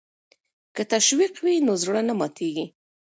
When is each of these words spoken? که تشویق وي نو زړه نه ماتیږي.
که 0.75 0.83
تشویق 0.93 1.33
وي 1.43 1.55
نو 1.67 1.73
زړه 1.83 2.01
نه 2.07 2.13
ماتیږي. 2.19 2.65